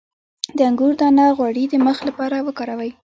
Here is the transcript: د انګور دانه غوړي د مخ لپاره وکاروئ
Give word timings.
د 0.57 0.59
انګور 0.69 0.93
دانه 0.99 1.25
غوړي 1.37 1.63
د 1.69 1.73
مخ 1.85 1.97
لپاره 2.07 2.35
وکاروئ 2.47 2.91